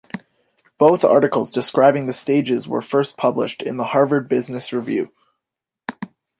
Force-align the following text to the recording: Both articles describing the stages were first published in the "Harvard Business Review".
Both 0.79 1.03
articles 1.05 1.51
describing 1.51 2.07
the 2.07 2.13
stages 2.13 2.67
were 2.67 2.81
first 2.81 3.17
published 3.17 3.61
in 3.61 3.77
the 3.77 3.83
"Harvard 3.93 4.27
Business 4.27 4.73
Review". 4.73 5.11